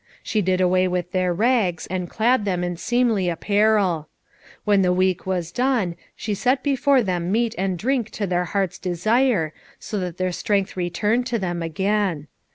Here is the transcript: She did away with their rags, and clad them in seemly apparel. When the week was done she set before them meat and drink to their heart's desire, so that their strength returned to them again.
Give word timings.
She 0.23 0.41
did 0.41 0.59
away 0.59 0.87
with 0.87 1.11
their 1.11 1.31
rags, 1.31 1.85
and 1.85 2.09
clad 2.09 2.43
them 2.43 2.63
in 2.63 2.75
seemly 2.75 3.29
apparel. 3.29 4.09
When 4.65 4.81
the 4.81 4.91
week 4.91 5.27
was 5.27 5.51
done 5.51 5.95
she 6.15 6.33
set 6.33 6.63
before 6.63 7.03
them 7.03 7.31
meat 7.31 7.53
and 7.55 7.77
drink 7.77 8.09
to 8.17 8.25
their 8.25 8.45
heart's 8.45 8.79
desire, 8.79 9.53
so 9.77 9.99
that 9.99 10.17
their 10.17 10.31
strength 10.31 10.75
returned 10.75 11.27
to 11.27 11.37
them 11.37 11.61
again. 11.61 12.25